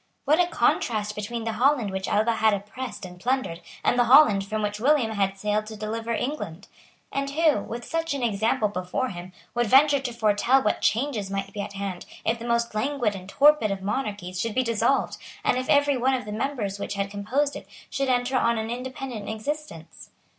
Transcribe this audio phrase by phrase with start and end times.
[0.25, 4.43] What a contrast between the Holland which Alva had oppressed and plundered, and the Holland
[4.43, 6.67] from which William had sailed to deliver England!
[7.11, 11.53] And who, with such an example before him, would venture to foretell what changes might
[11.53, 15.59] be at hand, if the most languid and torpid of monarchies should be dissolved, and
[15.59, 19.29] if every one of the members which had composed it should enter on an independent
[19.29, 20.09] existence?